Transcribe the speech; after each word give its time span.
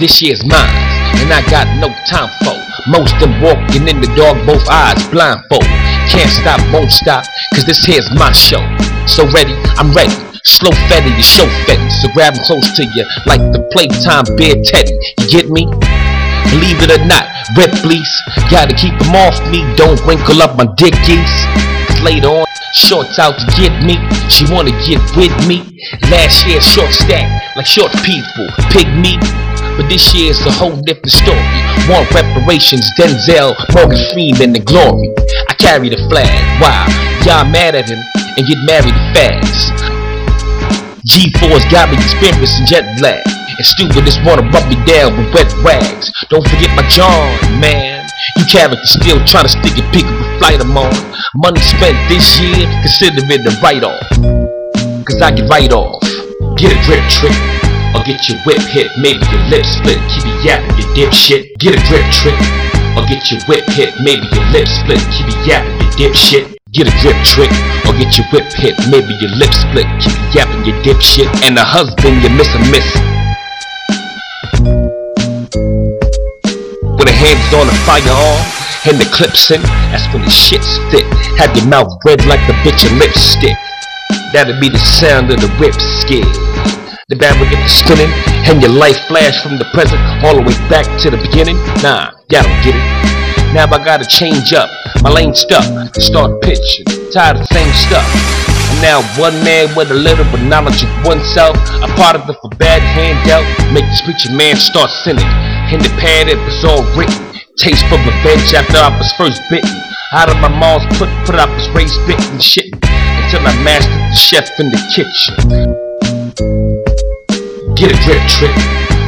this 0.00 0.22
year's 0.22 0.42
mine, 0.42 0.72
and 1.20 1.28
I 1.28 1.44
got 1.52 1.68
no 1.76 1.92
time 2.08 2.32
for 2.40 2.56
most 2.88 3.12
them 3.20 3.36
walking 3.44 3.84
in 3.86 4.00
the 4.00 4.08
dark, 4.16 4.40
both 4.48 4.64
eyes 4.72 4.96
blindfold. 5.12 5.68
Can't 6.08 6.32
stop, 6.32 6.58
won't 6.72 6.90
stop, 6.90 7.28
cause 7.52 7.68
this 7.68 7.84
here's 7.84 8.08
my 8.16 8.32
show. 8.32 8.64
So 9.06 9.28
ready, 9.36 9.52
I'm 9.76 9.92
ready. 9.92 10.16
Slow 10.42 10.72
fetty, 10.88 11.12
you 11.12 11.22
show 11.22 11.44
fetty, 11.68 11.92
so 12.00 12.08
grab 12.16 12.32
'em 12.32 12.42
close 12.48 12.72
to 12.80 12.84
you 12.96 13.04
like 13.26 13.44
the 13.52 13.60
playtime 13.76 14.24
bear 14.40 14.56
teddy. 14.64 14.96
You 15.20 15.28
get 15.28 15.50
me? 15.52 15.68
Believe 16.48 16.80
it 16.80 16.90
or 16.96 17.04
not, 17.04 17.28
red 17.54 17.76
fleece, 17.84 18.14
gotta 18.48 18.74
keep 18.74 18.96
'em 19.04 19.14
off 19.14 19.36
me. 19.52 19.60
Don't 19.76 20.00
wrinkle 20.08 20.40
up 20.40 20.56
my 20.56 20.66
dickies. 20.80 21.34
Cause 21.86 22.00
later 22.00 22.28
on, 22.28 22.46
shorts 22.72 23.18
out 23.18 23.36
to 23.38 23.46
get 23.60 23.84
me. 23.84 24.00
She 24.30 24.46
wanna 24.48 24.72
get 24.88 25.04
with 25.14 25.36
me. 25.46 25.60
Last 26.08 26.46
year, 26.46 26.60
short 26.62 26.92
stack, 26.92 27.28
like 27.54 27.66
short 27.66 27.92
people, 28.02 28.48
pig 28.72 28.88
meat. 28.96 29.20
But 29.80 29.88
this 29.88 30.12
year's 30.12 30.36
a 30.44 30.52
whole 30.52 30.76
different 30.84 31.08
story. 31.08 31.40
More 31.88 32.04
reparations, 32.12 32.84
Denzel, 33.00 33.56
Morgan 33.72 33.96
Freeman, 34.12 34.52
and 34.52 34.54
the 34.54 34.60
glory. 34.60 35.08
I 35.48 35.56
carry 35.56 35.88
the 35.88 35.96
flag. 36.12 36.28
Wow, 36.60 36.84
y'all 37.24 37.48
mad 37.48 37.72
at 37.72 37.88
him 37.88 37.96
and 38.36 38.44
get 38.44 38.60
married 38.68 38.92
fast. 39.16 39.72
G4's 41.08 41.64
got 41.72 41.88
me 41.88 41.96
experiencing 41.96 42.68
jet 42.68 42.84
lag. 43.00 43.24
And 43.24 43.64
stewardess 43.64 44.20
wanna 44.20 44.44
rub 44.52 44.68
me 44.68 44.76
down 44.84 45.16
with 45.16 45.32
wet 45.32 45.48
rags. 45.64 46.12
Don't 46.28 46.44
forget 46.44 46.68
my 46.76 46.84
John, 46.92 47.32
man. 47.56 48.04
You 48.36 48.44
character 48.52 48.84
still 48.84 49.24
trying 49.24 49.48
to 49.48 49.52
stick 49.56 49.80
a 49.80 49.84
pick 49.96 50.04
up 50.04 50.12
a 50.12 50.38
flight 50.44 50.60
I'm 50.60 50.76
on. 50.76 50.92
Money 51.40 51.60
spent 51.64 51.96
this 52.12 52.36
year, 52.36 52.68
consider 52.84 53.24
it 53.24 53.48
a 53.48 53.52
write 53.64 53.80
off. 53.88 54.04
Cause 55.08 55.24
I 55.24 55.32
get 55.32 55.48
right 55.48 55.72
off. 55.72 56.04
Get 56.60 56.68
a 56.68 56.78
drip 56.84 57.00
trick. 57.08 57.59
Or 57.94 58.02
get 58.06 58.28
your 58.28 58.38
whip 58.46 58.62
hit, 58.70 58.86
maybe 58.98 59.22
your 59.34 59.42
lips 59.50 59.74
split. 59.74 59.98
Keep 60.10 60.26
it 60.26 60.38
yapping, 60.46 60.78
you 60.78 60.86
dipshit. 60.94 61.58
Get 61.58 61.74
a 61.74 61.80
drip 61.90 62.06
trick. 62.14 62.38
Or 62.94 63.02
get 63.06 63.30
your 63.30 63.40
whip 63.50 63.66
hit, 63.74 63.94
maybe 64.02 64.26
your 64.30 64.46
lips 64.50 64.70
split. 64.78 65.02
Keep 65.10 65.26
it 65.26 65.40
yapping, 65.46 65.74
you 65.78 65.88
dipshit. 65.98 66.54
Get 66.70 66.86
a 66.86 66.94
drip 67.02 67.18
trick, 67.26 67.50
or 67.82 67.92
get 67.98 68.14
your 68.14 68.26
whip 68.30 68.46
hit, 68.54 68.78
maybe 68.90 69.14
your 69.18 69.34
lips 69.34 69.58
split. 69.66 69.86
Keep 69.98 70.14
it 70.14 70.34
yapping, 70.34 70.62
you 70.62 70.74
dipshit. 70.86 71.26
And 71.42 71.58
a 71.58 71.66
husband, 71.66 72.22
you 72.22 72.30
miss 72.30 72.54
a 72.54 72.62
miss. 72.70 72.86
With 76.94 77.06
the 77.10 77.16
hands 77.16 77.50
on 77.58 77.66
the 77.66 77.74
firearm 77.82 78.38
and 78.86 79.02
the 79.02 79.08
clips 79.10 79.50
in, 79.50 79.62
that's 79.90 80.06
when 80.14 80.22
the 80.22 80.30
shit's 80.30 80.78
thick. 80.94 81.06
Have 81.42 81.50
your 81.56 81.66
mouth 81.66 81.90
red 82.06 82.24
like 82.26 82.40
the 82.46 82.54
bitch 82.62 82.86
of 82.86 82.92
lipstick. 82.98 83.58
That'll 84.32 84.58
be 84.60 84.68
the 84.68 84.78
sound 84.78 85.30
of 85.30 85.40
the 85.40 85.50
whip 85.58 85.74
skid. 85.74 86.26
The 87.10 87.18
barrel 87.18 87.42
get 87.50 87.58
to 87.58 87.66
spinning, 87.66 88.06
and 88.46 88.62
your 88.62 88.70
life 88.70 88.94
flash 89.10 89.42
from 89.42 89.58
the 89.58 89.66
present 89.74 89.98
all 90.22 90.38
the 90.38 90.46
way 90.46 90.54
back 90.70 90.86
to 91.02 91.10
the 91.10 91.18
beginning. 91.18 91.58
Nah, 91.82 92.14
y'all 92.30 92.46
don't 92.46 92.62
get 92.62 92.78
it. 92.78 92.86
Now 93.50 93.66
I 93.66 93.82
gotta 93.82 94.06
change 94.06 94.54
up, 94.54 94.70
my 95.02 95.10
lane 95.10 95.34
stuck, 95.34 95.66
start 95.98 96.38
pitching, 96.38 96.86
tired 97.10 97.34
of 97.34 97.42
the 97.42 97.50
same 97.50 97.66
stuff. 97.74 98.06
Now 98.78 99.02
one 99.18 99.34
man 99.42 99.74
with 99.74 99.90
a 99.90 99.98
little 99.98 100.22
bit 100.30 100.46
knowledge 100.46 100.86
of 100.86 100.90
oneself, 101.02 101.58
a 101.82 101.90
part 101.98 102.14
of 102.14 102.30
the 102.30 102.34
for 102.38 102.46
bad 102.62 102.78
handout, 102.78 103.42
make 103.74 103.90
this 103.90 104.06
preacher 104.06 104.30
man 104.30 104.54
start 104.54 104.94
sinning. 105.02 105.26
In 105.74 105.82
the 105.82 105.90
pad 105.98 106.30
it 106.30 106.38
was 106.46 106.62
all 106.62 106.86
written, 106.94 107.18
taste 107.58 107.82
for 107.90 107.98
revenge 108.06 108.54
after 108.54 108.78
I 108.78 108.86
was 108.94 109.10
first 109.18 109.42
bitten. 109.50 109.74
Out 110.14 110.30
of 110.30 110.38
my 110.38 110.46
mom's 110.46 110.86
put, 110.94 111.10
put 111.26 111.34
I 111.34 111.50
was 111.50 111.66
raised 111.74 111.98
bitten 112.06 112.38
shitting, 112.38 112.78
until 112.78 113.42
I 113.42 113.50
mastered 113.66 113.98
the 113.98 114.14
chef 114.14 114.46
in 114.62 114.70
the 114.70 114.78
kitchen. 114.94 115.90
Get 117.80 117.96
a 117.96 117.98
drip 118.04 118.20
trick, 118.28 118.52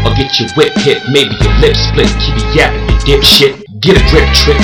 or 0.00 0.16
get 0.16 0.40
your 0.40 0.48
whip 0.56 0.72
hit, 0.80 1.04
maybe 1.12 1.36
your 1.44 1.52
lips 1.60 1.92
split, 1.92 2.08
keep 2.16 2.32
it 2.40 2.56
yapping, 2.56 2.80
you 2.88 3.20
dipshit. 3.20 3.60
Get 3.84 4.00
a 4.00 4.04
drip 4.08 4.24
trick, 4.32 4.56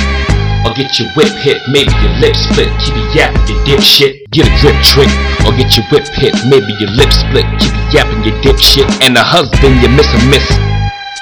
or 0.65 0.73
get 0.73 0.97
your 0.97 1.13
whip 1.13 1.29
hit, 1.45 1.61
maybe 1.69 1.93
your 2.01 2.17
lips 2.17 2.41
split, 2.49 2.73
keep 2.81 2.97
it 2.97 3.05
yapping, 3.13 3.45
you 3.45 3.61
dipshit. 3.69 4.25
Get 4.33 4.49
a 4.49 4.53
drip 4.65 4.81
trick, 4.81 5.13
or 5.45 5.53
get 5.53 5.77
your 5.77 5.85
whip 5.93 6.09
hit, 6.17 6.33
maybe 6.49 6.73
your 6.81 6.89
lips 6.97 7.21
split, 7.21 7.45
keep 7.61 7.69
it 7.69 7.93
yapping, 7.93 8.25
you 8.25 8.33
dipshit. 8.41 8.89
And 9.05 9.13
a 9.13 9.23
husband, 9.23 9.77
you 9.85 9.93
miss 9.93 10.09
a 10.17 10.21
miss. 10.33 10.49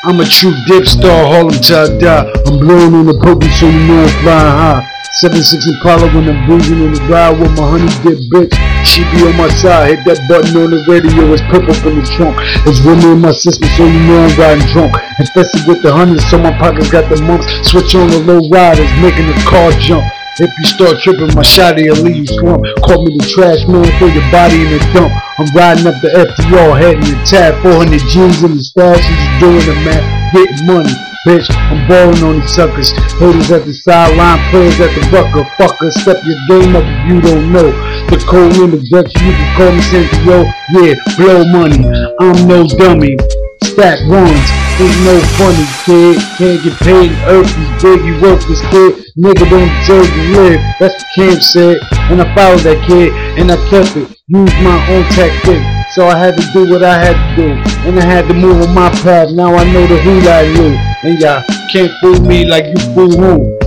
I'm 0.06 0.20
a 0.20 0.24
true 0.24 0.54
dip 0.70 0.86
star, 0.86 1.26
Harlem 1.26 1.58
I 1.58 1.98
die. 1.98 2.30
I'm 2.46 2.60
blowing 2.62 2.94
on 2.94 3.06
the 3.06 3.18
poker 3.18 3.50
so 3.58 3.66
you 3.66 3.82
know 3.82 3.98
I'm 3.98 4.22
flying 4.22 4.54
high. 4.62 4.95
7-6 5.24 5.64
Impala 5.72 6.12
when 6.12 6.28
I'm 6.28 6.44
boozing 6.44 6.76
in 6.76 6.92
the 6.92 7.00
ride 7.08 7.40
with 7.40 7.48
my 7.56 7.64
honey 7.64 7.88
dip 8.04 8.20
bitch. 8.28 8.52
She 8.84 9.00
be 9.16 9.24
on 9.24 9.32
my 9.40 9.48
side, 9.48 9.96
hit 9.96 10.04
that 10.04 10.20
button 10.28 10.52
on 10.60 10.68
the 10.68 10.84
radio, 10.84 11.32
it's 11.32 11.40
purple 11.48 11.72
from 11.72 11.96
the 11.96 12.04
trunk. 12.04 12.36
It's 12.68 12.84
women 12.84 13.24
my 13.24 13.32
system 13.32 13.64
so 13.80 13.88
you 13.88 13.96
know 14.04 14.28
I'm 14.28 14.36
riding 14.36 14.68
drunk. 14.76 14.92
Infested 15.16 15.64
with 15.64 15.80
the 15.80 15.88
honey 15.88 16.20
so 16.28 16.36
my 16.36 16.52
pockets 16.60 16.92
got 16.92 17.08
the 17.08 17.16
mumps. 17.24 17.48
Switch 17.64 17.96
on 17.96 18.12
the 18.12 18.20
low 18.28 18.44
riders, 18.52 18.92
making 19.00 19.24
the 19.24 19.36
car 19.48 19.72
jump. 19.80 20.04
If 20.36 20.52
you 20.52 20.66
start 20.68 21.00
tripping, 21.00 21.32
my 21.32 21.40
shotty 21.40 21.88
will 21.88 22.04
leave 22.04 22.28
you 22.28 22.28
slump. 22.28 22.60
Call 22.84 23.00
me 23.00 23.16
the 23.16 23.24
trash 23.24 23.64
man, 23.64 23.88
throw 23.96 24.12
your 24.12 24.28
body 24.28 24.68
in 24.68 24.76
the 24.76 24.84
dump. 24.92 25.16
I'm 25.40 25.48
riding 25.56 25.88
up 25.88 25.96
the 26.04 26.12
FDR, 26.12 26.76
heading 26.76 27.08
the 27.08 27.16
tab. 27.24 27.56
400 27.64 28.04
G's 28.04 28.44
in 28.44 28.52
the 28.52 28.60
stash, 28.60 29.00
just 29.00 29.32
doing 29.40 29.64
the 29.64 29.80
math, 29.80 30.04
getting 30.36 30.60
money. 30.68 31.15
Bitch, 31.26 31.50
I'm 31.50 31.82
balling 31.90 32.22
on 32.22 32.38
these 32.38 32.54
suckers. 32.54 32.94
Haters 33.18 33.50
at 33.50 33.66
the 33.66 33.74
sideline, 33.74 34.38
players 34.54 34.78
at 34.78 34.94
the 34.94 35.02
rucker. 35.10 35.42
Fucker, 35.58 35.90
step 35.90 36.22
your 36.22 36.38
game 36.46 36.78
up 36.78 36.86
if 36.86 37.02
you 37.10 37.18
don't 37.18 37.50
know. 37.50 37.66
The 38.06 38.22
code 38.30 38.54
in 38.62 38.70
the 38.70 38.78
Dutch, 38.94 39.10
you 39.18 39.34
can 39.34 39.48
call 39.58 39.74
me 39.74 39.82
Cynthia. 39.90 40.46
Yeah, 40.70 40.94
blow 41.18 41.42
money. 41.50 41.82
I'm 42.22 42.46
no 42.46 42.62
dummy. 42.78 43.18
Stack 43.66 44.06
ones, 44.06 44.46
ain't 44.78 45.02
no 45.02 45.18
funny 45.34 45.66
kid. 45.82 46.14
Can't 46.38 46.62
get 46.62 46.78
paid 46.86 47.10
in 47.10 47.42
big, 47.82 48.06
you 48.06 48.14
worthless 48.22 48.62
kid. 48.70 48.94
Nigga 49.18 49.50
don't 49.50 49.66
deserve 49.82 50.06
to 50.06 50.22
live. 50.30 50.62
That's 50.78 50.94
what 50.94 51.10
Cam 51.10 51.40
said. 51.42 51.82
And 52.06 52.22
I 52.22 52.30
followed 52.38 52.62
that 52.62 52.78
kid, 52.86 53.10
and 53.34 53.50
I 53.50 53.58
kept 53.66 53.98
it. 53.98 54.14
Used 54.30 54.54
my 54.62 54.78
own 54.94 55.02
tactic. 55.10 55.58
So 55.90 56.06
I 56.06 56.14
had 56.14 56.38
to 56.38 56.46
do 56.54 56.70
what 56.70 56.86
I 56.86 56.94
had 57.02 57.18
to 57.18 57.26
do. 57.34 57.50
And 57.82 57.98
I 57.98 58.04
had 58.06 58.28
to 58.30 58.34
move 58.34 58.62
on 58.62 58.72
my 58.72 58.90
path. 59.02 59.34
Now 59.34 59.56
I 59.56 59.66
know 59.72 59.86
the 59.90 59.98
who 59.98 60.22
I 60.22 60.46
knew. 60.54 60.85
And 61.02 61.20
y'all 61.20 61.44
can't 61.70 61.92
fool 62.00 62.20
me 62.20 62.46
like 62.46 62.64
you 62.64 62.94
fool 62.94 63.10
who. 63.10 63.58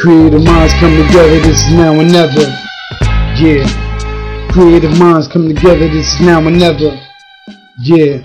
Creative 0.00 0.42
minds 0.42 0.72
come 0.74 0.90
together, 1.06 1.40
this 1.40 1.64
is 1.64 1.72
now 1.72 1.92
or 1.94 2.04
never. 2.04 2.44
Yeah. 3.38 3.64
Creative 4.50 4.98
minds 4.98 5.28
come 5.28 5.48
together, 5.48 5.88
this 5.88 6.14
is 6.14 6.20
now 6.20 6.40
or 6.44 6.50
never. 6.50 7.00
Yeah. 7.78 8.18